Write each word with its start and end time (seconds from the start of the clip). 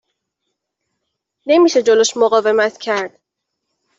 نمی 1.47 1.69
شه 1.71 1.81
جلوش 1.87 2.17
مقاومت 2.17 2.77
کرد 2.77 3.19